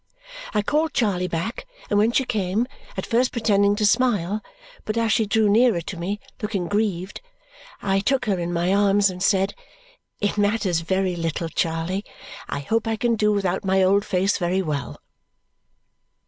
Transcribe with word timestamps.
I 0.55 0.63
called 0.63 0.95
Charley 0.95 1.27
back, 1.27 1.67
and 1.87 1.99
when 1.99 2.11
she 2.11 2.25
came 2.25 2.65
at 2.97 3.05
first 3.05 3.31
pretending 3.31 3.75
to 3.75 3.85
smile, 3.85 4.41
but 4.83 4.97
as 4.97 5.13
she 5.13 5.27
drew 5.27 5.47
nearer 5.47 5.79
to 5.81 5.95
me, 5.95 6.19
looking 6.41 6.67
grieved 6.67 7.21
I 7.83 7.99
took 7.99 8.25
her 8.25 8.39
in 8.39 8.51
my 8.51 8.73
arms 8.73 9.11
and 9.11 9.21
said, 9.21 9.53
"It 10.19 10.39
matters 10.39 10.79
very 10.79 11.15
little, 11.15 11.49
Charley. 11.49 12.03
I 12.49 12.61
hope 12.61 12.87
I 12.87 12.95
can 12.95 13.15
do 13.15 13.31
without 13.31 13.63
my 13.63 13.83
old 13.83 14.03
face 14.03 14.39
very 14.39 14.63
well." 14.63 15.03